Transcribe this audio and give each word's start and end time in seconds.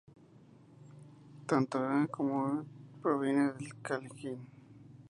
Tanto 1.45 1.79
も 1.79 2.07
como 2.07 2.35
モ 2.53 2.65
provienen 3.03 3.49
del 3.59 3.69
kanji 3.85 4.09
毛. 4.17 4.37